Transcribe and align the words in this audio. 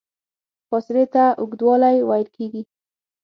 فاصلې 0.69 1.05
ته 1.13 1.23
اوږدوالی 1.41 1.95
ویل 2.09 2.27
کېږي. 2.35 2.61